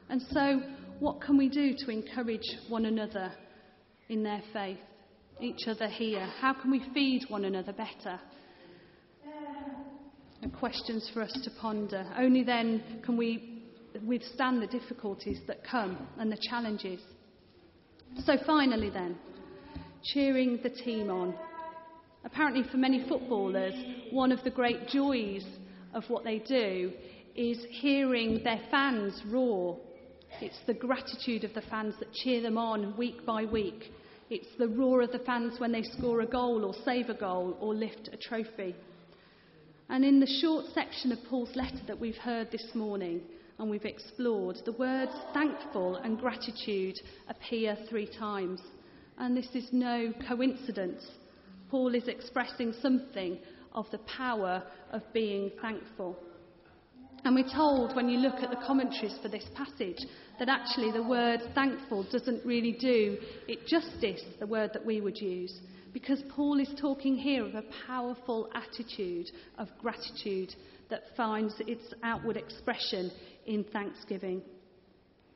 And 0.08 0.22
so, 0.30 0.62
what 1.00 1.20
can 1.20 1.36
we 1.36 1.50
do 1.50 1.74
to 1.80 1.90
encourage 1.90 2.48
one 2.70 2.86
another 2.86 3.32
in 4.08 4.22
their 4.22 4.44
faith? 4.54 4.78
Each 5.40 5.68
other 5.68 5.88
here? 5.88 6.32
How 6.40 6.54
can 6.54 6.70
we 6.70 6.84
feed 6.94 7.26
one 7.28 7.46
another 7.46 7.74
better? 7.74 8.20
And 10.44 10.54
questions 10.54 11.10
for 11.12 11.24
us 11.24 11.36
to 11.44 11.50
ponder. 11.60 12.06
Only 12.16 12.44
then 12.44 13.02
can 13.04 13.18
we 13.18 13.61
withstand 14.06 14.62
the 14.62 14.68
difficulties 14.68 15.40
that 15.48 15.64
come 15.64 16.08
and 16.20 16.32
the 16.32 16.38
challenges. 16.50 17.02
So, 18.26 18.38
finally, 18.46 18.90
then, 18.90 19.18
cheering 20.04 20.60
the 20.64 20.70
team 20.70 21.10
on. 21.10 21.34
Apparently, 22.24 22.64
for 22.70 22.78
many 22.78 23.06
footballers, 23.08 23.74
one 24.12 24.32
of 24.32 24.44
the 24.44 24.50
great 24.50 24.88
joys 24.88 25.46
of 25.94 26.04
what 26.08 26.24
they 26.24 26.40
do 26.40 26.92
is 27.36 27.58
hearing 27.70 28.42
their 28.44 28.60
fans 28.70 29.22
roar 29.28 29.80
it's 30.40 30.60
the 30.66 30.74
gratitude 30.74 31.44
of 31.44 31.54
the 31.54 31.62
fans 31.62 31.96
that 32.00 32.14
cheer 32.14 32.42
them 32.42 32.58
on 32.58 32.96
week 32.98 33.26
by 33.26 33.46
week. 33.46 33.92
It's 34.30 34.48
the 34.58 34.68
roar 34.68 35.02
of 35.02 35.12
the 35.12 35.20
fans 35.20 35.60
when 35.60 35.72
they 35.72 35.84
score 35.84 36.22
a 36.22 36.26
goal 36.26 36.64
or 36.64 36.74
save 36.86 37.10
a 37.10 37.14
goal 37.14 37.58
or 37.60 37.76
lift 37.76 38.10
a 38.12 38.18
trophy. 38.18 38.76
And 39.90 40.06
in 40.06 40.20
the 40.20 40.40
short 40.42 40.66
section 40.74 41.12
of 41.12 41.20
Paul's 41.30 41.56
letter 41.56 41.82
that 41.88 42.00
we've 42.00 42.16
heard 42.16 42.50
this 42.50 42.66
morning 42.74 43.22
and 43.62 43.70
we've 43.70 43.86
explored, 43.86 44.58
the 44.66 44.72
words 44.72 45.12
thankful 45.36 45.98
and 45.98 46.20
gratitude 46.20 47.00
appear 47.30 47.78
three 47.88 48.10
times. 48.18 48.60
And 49.20 49.38
this 49.38 49.50
is 49.54 49.70
no 49.72 50.12
coincidence. 50.28 51.04
Paul 51.70 51.94
is 51.94 52.08
expressing 52.08 52.74
something 52.82 53.38
of 53.74 53.86
the 53.92 54.00
power 54.00 54.64
of 54.92 55.04
being 55.14 55.52
thankful. 55.62 56.18
And 57.24 57.36
we're 57.36 57.54
told 57.54 57.96
when 57.96 58.10
you 58.10 58.18
look 58.18 58.42
at 58.42 58.50
the 58.50 58.66
commentaries 58.66 59.20
for 59.22 59.30
this 59.30 59.46
passage 59.56 60.00
that 60.40 60.50
actually 60.50 60.92
the 60.92 61.08
word 61.08 61.42
thankful 61.54 62.04
doesn't 62.12 62.44
really 62.44 62.76
do 62.82 63.20
it 63.48 63.68
justice, 63.68 64.24
the 64.40 64.48
word 64.48 64.72
that 64.74 64.84
we 64.84 65.02
would 65.02 65.22
use, 65.22 65.56
because 65.94 66.22
Paul 66.30 66.60
is 66.60 66.70
talking 66.80 67.16
here 67.16 67.46
of 67.46 67.56
a 67.56 67.64
powerful 67.88 68.50
attitude 68.54 69.30
of 69.58 69.68
gratitude 69.82 70.56
that 70.90 71.04
finds 71.16 71.56
its 71.60 71.94
outward 72.04 72.38
expression 72.38 73.12
in 73.46 73.64
thanksgiving. 73.66 74.42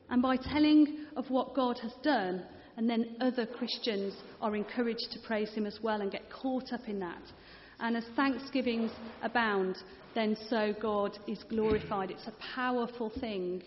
And 0.10 0.22
by 0.22 0.38
telling 0.38 1.06
of 1.16 1.30
what 1.30 1.56
God 1.56 1.80
has 1.80 1.94
done, 2.04 2.44
and 2.78 2.90
then 2.90 3.16
other 3.22 3.46
Christians 3.46 4.14
are 4.42 4.56
encouraged 4.56 5.08
to 5.12 5.20
praise 5.26 5.52
Him 5.52 5.66
as 5.66 5.80
well 5.82 6.02
and 6.02 6.12
get 6.12 6.32
caught 6.32 6.74
up 6.74 6.88
in 6.88 7.00
that. 7.00 7.22
And 7.80 7.98
as 7.98 8.06
thanksgivings 8.16 8.92
abound, 9.22 9.78
then 10.14 10.38
so 10.50 10.74
God 10.82 11.18
is 11.28 11.44
glorified. 11.50 12.12
It's 12.12 12.28
a 12.28 12.56
powerful 12.56 13.12
thing. 13.20 13.64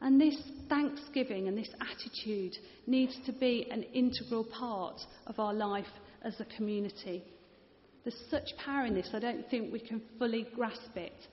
And 0.00 0.20
this 0.20 0.36
thanksgiving 0.68 1.48
and 1.48 1.56
this 1.56 1.70
attitude 1.80 2.56
needs 2.86 3.16
to 3.26 3.32
be 3.32 3.66
an 3.70 3.82
integral 3.94 4.44
part 4.44 5.00
of 5.26 5.38
our 5.38 5.54
life 5.54 5.86
as 6.24 6.40
a 6.40 6.44
community. 6.56 7.24
There's 8.04 8.20
such 8.30 8.56
power 8.64 8.84
in 8.84 8.94
this, 8.94 9.10
I 9.14 9.18
don't 9.18 9.48
think 9.50 9.72
we 9.72 9.80
can 9.80 10.02
fully 10.18 10.46
grasp 10.54 10.96
it, 10.96 11.26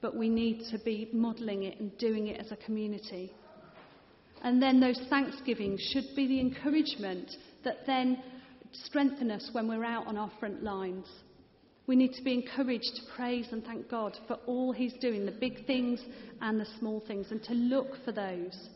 but 0.00 0.16
we 0.16 0.28
need 0.28 0.64
to 0.70 0.78
be 0.78 1.08
modelling 1.12 1.64
it 1.64 1.80
and 1.80 1.96
doing 1.98 2.28
it 2.28 2.40
as 2.40 2.52
a 2.52 2.56
community. 2.56 3.32
And 4.42 4.60
then 4.62 4.80
those 4.80 5.00
thanksgivings 5.08 5.80
should 5.92 6.14
be 6.16 6.26
the 6.26 6.40
encouragement 6.40 7.30
that 7.64 7.86
then 7.86 8.22
strengthen 8.72 9.30
us 9.30 9.48
when 9.52 9.68
we're 9.68 9.84
out 9.84 10.06
on 10.06 10.16
our 10.16 10.30
front 10.40 10.62
lines. 10.62 11.06
We 11.86 11.96
need 11.96 12.14
to 12.14 12.22
be 12.22 12.34
encouraged 12.34 12.90
to 12.96 13.14
praise 13.16 13.48
and 13.52 13.64
thank 13.64 13.88
God 13.88 14.16
for 14.26 14.34
all 14.46 14.72
He's 14.72 14.94
doing, 15.00 15.26
the 15.26 15.32
big 15.32 15.66
things 15.66 16.00
and 16.40 16.60
the 16.60 16.66
small 16.78 17.00
things, 17.06 17.26
and 17.30 17.42
to 17.44 17.54
look 17.54 18.04
for 18.04 18.12
those. 18.12 18.68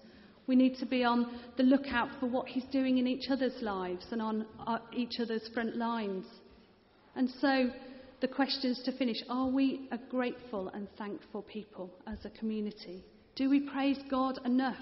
We 0.47 0.57
need 0.57 0.77
to 0.79 0.87
be 0.87 1.03
on 1.05 1.41
the 1.57 1.63
lookout 1.63 2.09
for 2.21 2.27
what 2.27 2.47
He's 2.49 2.65
doing 2.71 2.99
in 2.99 3.07
each 3.07 3.31
other's 3.31 3.61
lives 3.63 4.07
and 4.11 4.23
on 4.23 4.47
our, 4.67 4.81
each 4.93 5.19
other's 5.21 5.49
front 5.53 5.77
lines. 5.77 6.25
And 7.15 7.29
so, 7.41 7.71
the 8.21 8.29
questions 8.29 8.81
to 8.85 8.97
finish 8.97 9.17
are 9.29 9.49
we 9.49 9.89
a 9.91 9.99
grateful 9.99 10.69
and 10.69 10.89
thankful 10.97 11.43
people 11.43 11.91
as 12.07 12.19
a 12.25 12.31
community? 12.31 13.05
Do 13.35 13.51
we 13.51 13.61
praise 13.61 13.99
God 14.11 14.39
enough 14.45 14.77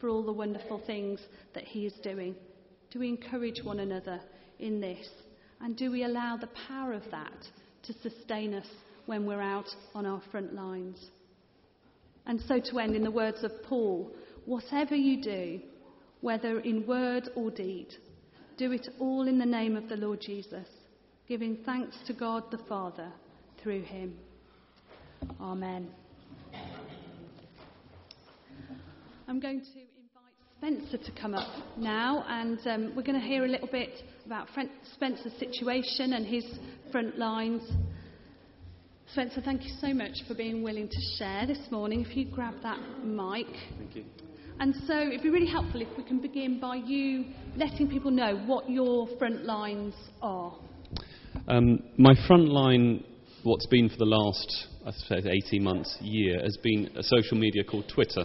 for 0.00 0.08
all 0.08 0.22
the 0.22 0.32
wonderful 0.32 0.82
things 0.86 1.20
that 1.54 1.64
He 1.64 1.86
is 1.86 1.94
doing? 2.02 2.34
Do 2.90 3.00
we 3.00 3.08
encourage 3.08 3.62
one 3.62 3.80
another 3.80 4.20
in 4.58 4.80
this? 4.80 5.08
And 5.60 5.76
do 5.76 5.90
we 5.90 6.04
allow 6.04 6.36
the 6.36 6.50
power 6.68 6.92
of 6.92 7.02
that 7.10 7.48
to 7.86 7.92
sustain 8.02 8.54
us 8.54 8.66
when 9.06 9.24
we're 9.24 9.40
out 9.40 9.68
on 9.94 10.04
our 10.04 10.20
front 10.30 10.54
lines. 10.54 10.98
And 12.26 12.40
so, 12.48 12.58
to 12.58 12.78
end 12.80 12.96
in 12.96 13.04
the 13.04 13.10
words 13.10 13.44
of 13.44 13.52
Paul, 13.68 14.10
whatever 14.46 14.94
you 14.94 15.22
do, 15.22 15.60
whether 16.20 16.60
in 16.60 16.86
word 16.86 17.28
or 17.34 17.50
deed, 17.50 17.88
do 18.56 18.72
it 18.72 18.88
all 18.98 19.28
in 19.28 19.38
the 19.38 19.46
name 19.46 19.76
of 19.76 19.88
the 19.88 19.96
Lord 19.96 20.20
Jesus, 20.20 20.66
giving 21.28 21.58
thanks 21.66 21.96
to 22.06 22.14
God 22.14 22.44
the 22.50 22.58
Father 22.68 23.12
through 23.62 23.82
him. 23.82 24.16
Amen. 25.40 25.88
I'm 29.28 29.40
going 29.40 29.60
to 29.60 29.66
invite 29.66 30.86
Spencer 30.86 31.04
to 31.04 31.20
come 31.20 31.34
up 31.34 31.48
now, 31.76 32.24
and 32.28 32.58
um, 32.66 32.92
we're 32.96 33.02
going 33.02 33.20
to 33.20 33.26
hear 33.26 33.44
a 33.44 33.48
little 33.48 33.68
bit 33.68 33.90
about 34.24 34.48
Spencer's 34.94 35.32
situation 35.38 36.12
and 36.12 36.24
his 36.24 36.44
front 36.92 37.18
lines. 37.18 37.62
Spencer, 39.12 39.40
thank 39.40 39.64
you 39.64 39.72
so 39.80 39.92
much 39.92 40.12
for 40.26 40.34
being 40.34 40.62
willing 40.62 40.88
to 40.88 41.00
share 41.18 41.46
this 41.46 41.70
morning. 41.70 42.04
If 42.08 42.16
you 42.16 42.30
grab 42.30 42.54
that 42.62 42.78
mic. 43.04 43.46
Thank 43.78 43.96
you. 43.96 44.04
And 44.58 44.74
so 44.86 44.98
it'd 44.98 45.22
be 45.22 45.28
really 45.28 45.50
helpful 45.50 45.82
if 45.82 45.88
we 45.98 46.04
can 46.04 46.20
begin 46.20 46.58
by 46.58 46.76
you 46.76 47.26
letting 47.56 47.88
people 47.88 48.10
know 48.10 48.36
what 48.46 48.70
your 48.70 49.06
front 49.18 49.44
lines 49.44 49.94
are. 50.22 50.54
Um, 51.46 51.80
my 51.98 52.14
front 52.26 52.48
line, 52.48 53.04
what's 53.42 53.66
been 53.66 53.88
for 53.88 53.96
the 53.98 54.06
last, 54.06 54.66
I 54.86 54.92
suppose, 54.92 55.26
18 55.26 55.62
months, 55.62 55.96
year, 56.00 56.40
has 56.42 56.56
been 56.62 56.90
a 56.96 57.02
social 57.02 57.36
media 57.36 57.64
called 57.64 57.84
Twitter, 57.92 58.24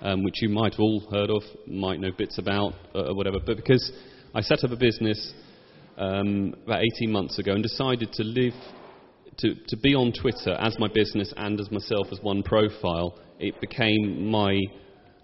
um, 0.00 0.22
which 0.22 0.40
you 0.42 0.48
might 0.48 0.74
have 0.74 0.80
all 0.80 1.00
heard 1.10 1.30
of, 1.30 1.42
might 1.66 2.00
know 2.00 2.10
bits 2.16 2.38
about, 2.38 2.74
uh, 2.94 3.08
or 3.08 3.16
whatever. 3.16 3.38
But 3.44 3.56
because 3.56 3.90
I 4.34 4.40
set 4.40 4.62
up 4.62 4.70
a 4.70 4.76
business 4.76 5.34
um, 5.96 6.54
about 6.64 6.82
18 7.00 7.10
months 7.10 7.38
ago 7.40 7.52
and 7.52 7.62
decided 7.62 8.12
to 8.12 8.22
live, 8.22 8.54
to, 9.38 9.54
to 9.68 9.76
be 9.76 9.94
on 9.94 10.12
Twitter 10.12 10.52
as 10.52 10.78
my 10.78 10.88
business 10.88 11.32
and 11.36 11.60
as 11.60 11.70
myself 11.70 12.08
as 12.12 12.20
one 12.20 12.42
profile. 12.42 13.18
It 13.38 13.60
became 13.60 14.30
my, 14.30 14.58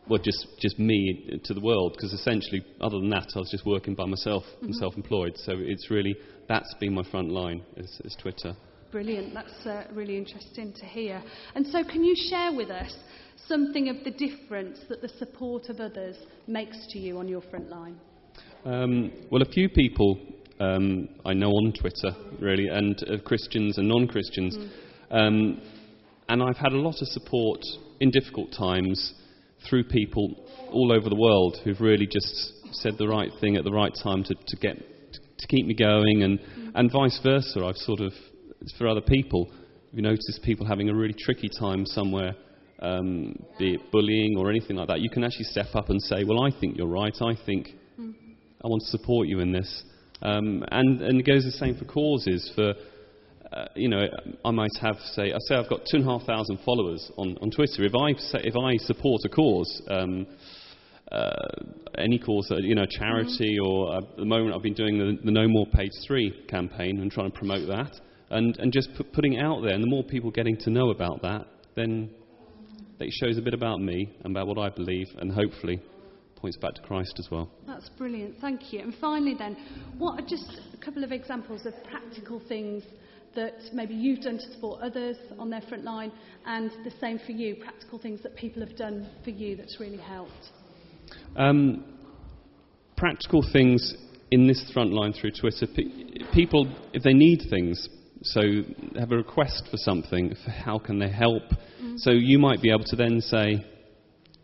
well, 0.08 0.20
just, 0.22 0.46
just 0.60 0.78
me 0.78 1.40
to 1.44 1.54
the 1.54 1.60
world, 1.60 1.94
because 1.94 2.12
essentially, 2.12 2.64
other 2.80 2.98
than 2.98 3.10
that, 3.10 3.28
I 3.34 3.38
was 3.38 3.50
just 3.50 3.64
working 3.64 3.94
by 3.94 4.04
myself 4.04 4.42
mm-hmm. 4.44 4.66
and 4.66 4.74
self 4.74 4.96
employed. 4.96 5.36
So 5.36 5.52
it's 5.56 5.90
really, 5.90 6.16
that's 6.48 6.74
been 6.80 6.94
my 6.94 7.02
front 7.10 7.30
line, 7.30 7.62
is, 7.76 8.00
is 8.04 8.16
Twitter. 8.20 8.54
Brilliant. 8.90 9.34
That's 9.34 9.66
uh, 9.66 9.84
really 9.92 10.16
interesting 10.16 10.72
to 10.74 10.86
hear. 10.86 11.22
And 11.54 11.66
so, 11.66 11.82
can 11.82 12.04
you 12.04 12.14
share 12.30 12.52
with 12.52 12.70
us 12.70 12.94
something 13.48 13.88
of 13.88 13.96
the 14.04 14.10
difference 14.10 14.78
that 14.88 15.00
the 15.02 15.08
support 15.08 15.68
of 15.68 15.80
others 15.80 16.16
makes 16.46 16.86
to 16.90 16.98
you 16.98 17.18
on 17.18 17.26
your 17.26 17.42
front 17.42 17.70
line? 17.70 17.98
Um, 18.64 19.12
well, 19.30 19.42
a 19.42 19.50
few 19.50 19.68
people 19.68 20.18
um, 20.60 21.08
I 21.24 21.32
know 21.32 21.50
on 21.50 21.72
Twitter, 21.72 22.16
really, 22.40 22.68
and 22.68 22.96
uh, 23.08 23.18
Christians 23.24 23.78
and 23.78 23.88
non 23.88 24.06
Christians. 24.06 24.56
Mm. 24.56 24.70
Um, 25.10 25.62
and 26.28 26.42
I've 26.42 26.56
had 26.56 26.72
a 26.72 26.78
lot 26.78 26.96
of 27.00 27.08
support 27.08 27.60
in 28.00 28.10
difficult 28.10 28.52
times 28.56 29.14
through 29.68 29.84
people 29.84 30.46
all 30.70 30.92
over 30.92 31.08
the 31.08 31.16
world 31.16 31.58
who've 31.64 31.80
really 31.80 32.06
just 32.06 32.52
said 32.72 32.94
the 32.98 33.08
right 33.08 33.30
thing 33.40 33.56
at 33.56 33.64
the 33.64 33.72
right 33.72 33.92
time 34.02 34.24
to, 34.24 34.34
to 34.34 34.56
get 34.56 34.76
to 35.38 35.46
keep 35.48 35.66
me 35.66 35.74
going, 35.74 36.22
and, 36.22 36.40
and 36.74 36.90
vice 36.90 37.18
versa. 37.22 37.64
I've 37.64 37.76
sort 37.76 38.00
of, 38.00 38.12
for 38.78 38.88
other 38.88 39.00
people, 39.00 39.50
If 39.90 39.96
you 39.96 40.02
notice 40.02 40.40
people 40.42 40.66
having 40.66 40.88
a 40.88 40.94
really 40.94 41.14
tricky 41.18 41.48
time 41.58 41.86
somewhere, 41.86 42.34
um, 42.80 43.36
be 43.58 43.74
it 43.74 43.92
bullying 43.92 44.36
or 44.38 44.50
anything 44.50 44.76
like 44.76 44.88
that, 44.88 45.00
you 45.00 45.10
can 45.10 45.24
actually 45.24 45.44
step 45.44 45.74
up 45.74 45.90
and 45.90 46.00
say, 46.02 46.24
Well, 46.24 46.42
I 46.42 46.50
think 46.58 46.76
you're 46.76 46.86
right. 46.86 47.14
I 47.20 47.34
think 47.46 47.68
I 47.98 48.68
want 48.68 48.82
to 48.82 48.88
support 48.88 49.28
you 49.28 49.40
in 49.40 49.52
this. 49.52 49.82
Um, 50.22 50.64
and, 50.70 51.02
and 51.02 51.20
it 51.20 51.26
goes 51.26 51.44
the 51.44 51.52
same 51.52 51.76
for 51.76 51.84
causes. 51.84 52.50
For 52.54 52.72
uh, 53.54 53.66
you 53.74 53.88
know, 53.88 54.04
I 54.44 54.50
might 54.50 54.76
have 54.80 54.96
say, 55.12 55.32
I 55.32 55.38
say 55.46 55.54
I've 55.54 55.68
got 55.68 55.82
two 55.90 55.98
and 55.98 56.08
a 56.08 56.10
half 56.10 56.26
thousand 56.26 56.58
followers 56.64 57.10
on, 57.16 57.36
on 57.40 57.50
Twitter. 57.50 57.84
If 57.84 57.94
I 57.94 58.12
say, 58.20 58.40
if 58.42 58.56
I 58.56 58.76
support 58.84 59.20
a 59.24 59.28
cause, 59.28 59.82
um, 59.88 60.26
uh, 61.12 61.30
any 61.96 62.18
cause, 62.18 62.48
uh, 62.50 62.56
you 62.56 62.74
know, 62.74 62.86
charity, 62.86 63.58
mm-hmm. 63.60 63.66
or 63.66 63.94
uh, 63.94 63.98
at 63.98 64.16
the 64.16 64.24
moment 64.24 64.56
I've 64.56 64.62
been 64.62 64.74
doing 64.74 64.98
the, 64.98 65.18
the, 65.24 65.30
No 65.30 65.46
More 65.46 65.66
Page 65.66 65.92
Three 66.06 66.44
campaign 66.48 67.00
and 67.00 67.12
trying 67.12 67.30
to 67.30 67.38
promote 67.38 67.68
that, 67.68 67.92
and 68.30 68.56
and 68.58 68.72
just 68.72 68.88
put, 68.96 69.12
putting 69.12 69.34
it 69.34 69.40
out 69.40 69.62
there. 69.62 69.74
And 69.74 69.82
the 69.82 69.88
more 69.88 70.02
people 70.02 70.32
getting 70.32 70.56
to 70.58 70.70
know 70.70 70.90
about 70.90 71.22
that, 71.22 71.46
then 71.76 72.10
it 72.98 73.12
shows 73.12 73.38
a 73.38 73.42
bit 73.42 73.54
about 73.54 73.80
me 73.80 74.16
and 74.24 74.36
about 74.36 74.48
what 74.48 74.58
I 74.58 74.70
believe, 74.70 75.06
and 75.18 75.30
hopefully 75.30 75.80
points 76.36 76.56
back 76.56 76.74
to 76.74 76.82
Christ 76.82 77.14
as 77.18 77.28
well. 77.30 77.48
That's 77.68 77.88
brilliant, 77.90 78.34
thank 78.40 78.72
you. 78.72 78.80
And 78.80 78.94
finally, 79.00 79.34
then, 79.38 79.56
what 79.96 80.20
are 80.20 80.26
just 80.26 80.60
a 80.72 80.84
couple 80.84 81.04
of 81.04 81.12
examples 81.12 81.66
of 81.66 81.74
practical 81.84 82.42
things 82.48 82.82
that 83.34 83.54
maybe 83.72 83.94
you've 83.94 84.20
done 84.20 84.38
to 84.38 84.52
support 84.52 84.82
others 84.82 85.16
on 85.38 85.50
their 85.50 85.62
front 85.62 85.84
line, 85.84 86.12
and 86.46 86.70
the 86.84 86.92
same 87.00 87.18
for 87.24 87.32
you, 87.32 87.56
practical 87.56 87.98
things 87.98 88.22
that 88.22 88.36
people 88.36 88.64
have 88.64 88.76
done 88.76 89.08
for 89.24 89.30
you 89.30 89.56
that's 89.56 89.78
really 89.80 89.98
helped? 89.98 90.32
Um, 91.36 91.84
practical 92.96 93.44
things 93.52 93.94
in 94.30 94.46
this 94.46 94.70
front 94.72 94.92
line 94.92 95.12
through 95.12 95.32
Twitter. 95.32 95.66
Pe- 95.66 96.24
people, 96.32 96.72
if 96.92 97.02
they 97.02 97.12
need 97.12 97.42
things, 97.50 97.88
so 98.22 98.40
have 98.98 99.12
a 99.12 99.16
request 99.16 99.68
for 99.70 99.76
something, 99.76 100.34
for 100.44 100.50
how 100.50 100.78
can 100.78 100.98
they 100.98 101.10
help? 101.10 101.42
Mm. 101.82 101.98
So 101.98 102.10
you 102.10 102.38
might 102.38 102.62
be 102.62 102.70
able 102.70 102.84
to 102.84 102.96
then 102.96 103.20
say, 103.20 103.64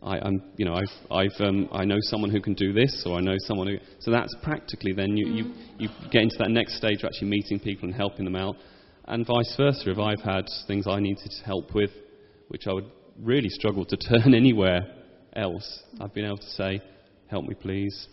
I, 0.03 0.27
am 0.27 0.43
you 0.57 0.65
know, 0.65 0.75
I've, 0.75 1.11
I've, 1.11 1.41
um, 1.41 1.69
I 1.73 1.85
know 1.85 1.99
someone 2.01 2.31
who 2.31 2.41
can 2.41 2.55
do 2.55 2.73
this, 2.73 3.05
or 3.07 3.19
I 3.19 3.21
know 3.21 3.37
someone 3.39 3.67
who. 3.69 3.79
So 3.99 4.11
that's 4.11 4.35
practically 4.43 4.93
then 4.93 5.17
you, 5.17 5.27
mm. 5.27 5.37
you, 5.37 5.45
you 5.79 5.89
get 6.11 6.23
into 6.23 6.37
that 6.39 6.51
next 6.51 6.77
stage 6.77 7.03
of 7.03 7.07
actually 7.07 7.29
meeting 7.29 7.61
people 7.61 7.87
and 7.87 7.95
helping 7.95 8.25
them 8.25 8.37
out, 8.37 8.57
and 9.11 9.27
vice 9.27 9.55
versa. 9.57 9.91
If 9.91 9.99
I've 9.99 10.23
had 10.23 10.49
things 10.67 10.87
I 10.87 11.01
needed 11.01 11.33
help 11.45 11.75
with, 11.75 11.91
which 12.49 12.67
I 12.67 12.73
would 12.73 12.91
really 13.21 13.49
struggle 13.49 13.85
to 13.85 13.97
turn 14.09 14.35
anywhere 14.35 14.87
else, 15.35 15.83
I've 16.01 16.15
been 16.15 16.25
able 16.25 16.39
to 16.39 16.51
say, 16.51 16.81
"Help 17.27 17.47
me, 17.47 17.55
please," 17.55 18.09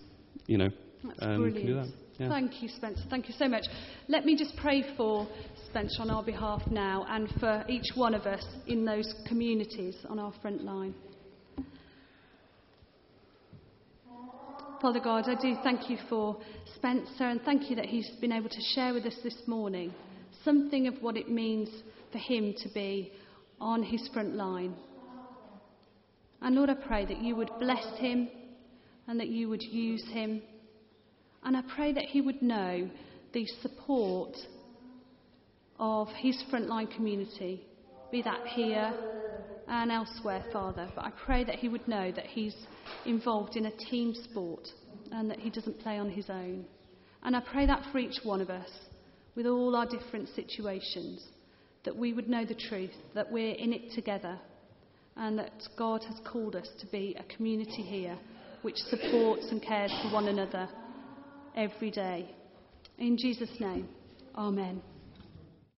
you 0.48 0.58
know. 0.58 0.70
That's 1.04 1.20
um, 1.22 1.52
brilliant. 1.52 1.86
That. 1.86 1.94
Yeah. 2.20 2.30
Thank 2.30 2.64
you, 2.64 2.70
Spencer. 2.70 3.04
Thank 3.12 3.28
you 3.30 3.36
so 3.38 3.48
much. 3.48 3.66
Let 4.08 4.26
me 4.26 4.36
just 4.36 4.58
pray 4.58 4.84
for 4.98 5.28
Spencer 5.70 6.02
on 6.02 6.10
our 6.10 6.24
behalf 6.24 6.64
now 6.72 7.06
and 7.08 7.30
for 7.40 7.64
each 7.70 7.92
one 7.94 8.16
of 8.16 8.24
us 8.24 8.44
in 8.66 8.84
those 8.84 9.14
communities 9.28 9.96
on 10.10 10.18
our 10.18 10.34
front 10.42 10.64
line. 10.64 10.96
Father 14.82 15.00
God, 15.00 15.30
I 15.30 15.40
do 15.40 15.56
thank 15.64 15.92
you 15.92 15.98
for 16.10 16.38
Spencer 16.76 17.26
and 17.26 17.40
thank 17.42 17.70
you 17.70 17.76
that 17.76 17.86
he's 17.86 18.10
been 18.20 18.32
able 18.32 18.50
to 18.50 18.62
share 18.74 18.96
with 18.96 19.06
us 19.06 19.16
this 19.24 19.38
morning 19.46 19.94
something 20.48 20.88
of 20.88 20.96
what 21.02 21.18
it 21.18 21.30
means 21.30 21.68
for 22.14 22.20
him 22.20 22.54
to 22.64 22.70
be 22.70 23.12
on 23.60 23.84
his 23.84 24.08
front 24.14 24.34
line. 24.34 24.74
And 26.42 26.56
Lord, 26.56 26.70
I 26.70 26.76
pray 26.76 27.06
that 27.06 27.22
you 27.22 27.36
would 27.36 27.50
bless 27.60 27.86
him 27.98 28.30
and 29.08 29.20
that 29.20 29.28
you 29.28 29.50
would 29.50 29.62
use 29.62 30.06
him. 30.14 30.42
And 31.44 31.58
I 31.58 31.64
pray 31.76 31.92
that 31.92 32.06
he 32.06 32.22
would 32.22 32.42
know 32.42 32.90
the 33.34 33.46
support 33.62 34.38
of 35.80 36.08
his 36.20 36.42
frontline 36.50 36.96
community, 36.96 37.66
be 38.10 38.22
that 38.22 38.48
here 38.48 38.94
and 39.68 39.92
elsewhere, 39.92 40.46
Father. 40.54 40.88
But 40.96 41.04
I 41.04 41.12
pray 41.26 41.44
that 41.44 41.56
he 41.56 41.68
would 41.68 41.86
know 41.90 42.10
that 42.14 42.26
he's 42.26 42.56
involved 43.06 43.58
in 43.58 43.66
a 43.66 43.76
team 43.90 44.14
sport 44.14 44.66
and 45.12 45.30
that 45.30 45.40
he 45.40 45.50
doesn't 45.50 45.82
play 45.82 45.98
on 45.98 46.10
his 46.10 46.30
own. 46.30 46.66
And 47.24 47.36
I 47.36 47.42
pray 47.42 47.66
that 47.66 47.84
for 47.92 47.98
each 48.00 48.20
one 48.24 48.40
of 48.40 48.50
us, 48.50 48.70
with 49.38 49.46
all 49.46 49.76
our 49.76 49.86
different 49.86 50.28
situations, 50.36 51.24
that 51.86 51.96
we 51.96 52.12
would 52.12 52.28
know 52.28 52.44
the 52.44 52.56
truth, 52.56 52.92
that 53.14 53.32
we're 53.32 53.54
in 53.54 53.72
it 53.72 53.92
together, 53.94 54.38
and 55.16 55.38
that 55.38 55.54
God 55.78 56.04
has 56.04 56.16
called 56.30 56.56
us 56.56 56.68
to 56.80 56.88
be 56.88 57.16
a 57.18 57.36
community 57.36 57.84
here 57.84 58.18
which 58.64 58.78
supports 58.78 59.46
and 59.52 59.62
cares 59.62 59.94
for 60.02 60.12
one 60.12 60.28
another 60.28 60.68
every 61.56 61.92
day. 61.92 62.34
In 62.98 63.16
Jesus' 63.16 63.50
name, 63.60 63.88
Amen. 64.36 64.82